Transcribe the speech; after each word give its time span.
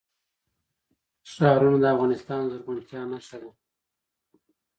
ښارونه 1.31 1.77
د 1.81 1.85
افغانستان 1.93 2.41
د 2.45 2.49
زرغونتیا 2.51 3.01
نښه 3.11 3.37
ده. 3.41 3.49